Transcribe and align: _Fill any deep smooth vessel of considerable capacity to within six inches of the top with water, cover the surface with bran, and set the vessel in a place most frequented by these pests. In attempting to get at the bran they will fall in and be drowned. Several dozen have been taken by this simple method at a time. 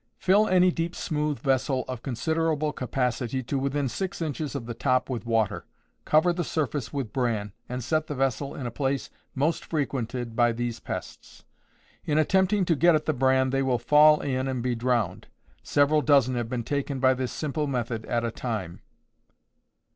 _Fill 0.17 0.47
any 0.47 0.71
deep 0.71 0.95
smooth 0.95 1.37
vessel 1.37 1.85
of 1.87 2.01
considerable 2.01 2.73
capacity 2.73 3.43
to 3.43 3.59
within 3.59 3.87
six 3.87 4.19
inches 4.19 4.55
of 4.55 4.65
the 4.65 4.73
top 4.73 5.11
with 5.11 5.27
water, 5.27 5.67
cover 6.05 6.33
the 6.33 6.43
surface 6.43 6.91
with 6.91 7.13
bran, 7.13 7.53
and 7.69 7.83
set 7.83 8.07
the 8.07 8.15
vessel 8.15 8.55
in 8.55 8.65
a 8.65 8.71
place 8.71 9.11
most 9.35 9.63
frequented 9.63 10.35
by 10.35 10.51
these 10.51 10.79
pests. 10.79 11.43
In 12.03 12.17
attempting 12.17 12.65
to 12.65 12.75
get 12.75 12.95
at 12.95 13.05
the 13.05 13.13
bran 13.13 13.51
they 13.51 13.61
will 13.61 13.77
fall 13.77 14.21
in 14.21 14.47
and 14.47 14.63
be 14.63 14.73
drowned. 14.73 15.27
Several 15.61 16.01
dozen 16.01 16.33
have 16.33 16.49
been 16.49 16.63
taken 16.63 16.99
by 16.99 17.13
this 17.13 17.31
simple 17.31 17.67
method 17.67 18.03
at 18.07 18.25
a 18.25 18.31
time. 18.31 18.81